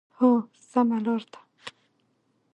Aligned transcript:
هو، 0.17 0.29
سمه 0.69 0.97
لار 1.05 1.21
ده 1.31 1.39